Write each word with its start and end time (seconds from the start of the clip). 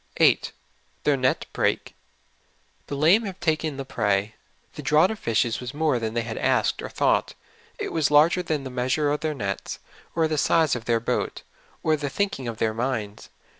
8. 0.17 0.51
Their 1.03 1.15
net 1.15 1.45
brake 1.53 1.91
y 1.93 1.93
"The 2.87 2.95
lame 2.95 3.21
have 3.25 3.39
taken 3.39 3.75
I 3.75 3.77
he 3.77 3.83
pre}'. 3.83 4.33
''The 4.73 4.81
draught 4.81 5.11
of 5.11 5.19
fishes 5.19 5.59
was 5.59 5.75
more 5.75 5.99
than 5.99 6.15
they 6.15 6.23
asked 6.23 6.81
or 6.81 6.89
thought; 6.89 7.35
it 7.77 7.93
was 7.93 8.09
larger 8.09 8.41
than 8.41 8.63
the 8.63 8.71
measure 8.71 9.11
of 9.11 9.19
their 9.19 9.35
nets, 9.35 9.77
or 10.15 10.27
the 10.27 10.39
size 10.39 10.75
of 10.75 10.85
their 10.85 10.99
boat, 10.99 11.43
or 11.83 11.95
the 11.95 12.09
thinking 12.09 12.47
of 12.47 12.57
their 12.57 12.73
minds. 12.73 13.29